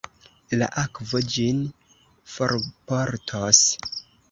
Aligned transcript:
La 0.61 0.69
akvo 0.83 1.21
ĝin 1.35 1.61
forportos. 2.37 3.63